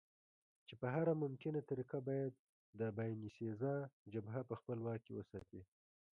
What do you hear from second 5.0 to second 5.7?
کې وساتي.